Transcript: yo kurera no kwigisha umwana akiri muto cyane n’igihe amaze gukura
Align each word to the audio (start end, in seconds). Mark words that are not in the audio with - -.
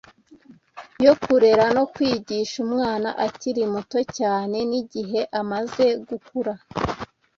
yo 1.05 1.13
kurera 1.23 1.65
no 1.77 1.83
kwigisha 1.93 2.55
umwana 2.65 3.09
akiri 3.27 3.61
muto 3.73 3.99
cyane 4.17 4.57
n’igihe 4.69 5.19
amaze 5.41 5.85
gukura 6.07 6.53